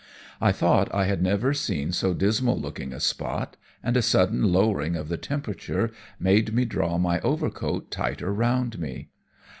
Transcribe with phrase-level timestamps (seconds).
[0.41, 4.95] I thought I had never seen so dismal looking a spot, and a sudden lowering
[4.95, 9.09] of the temperature made me draw my overcoat tighter round me.